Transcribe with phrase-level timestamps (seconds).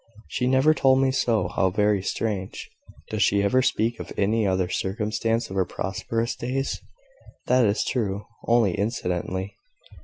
[0.29, 1.47] "She never told me so.
[1.49, 2.71] How very strange!"
[3.11, 6.81] "Does she ever speak of any other circumstance of her prosperous days?"
[7.45, 9.57] "That is true, only incidentally."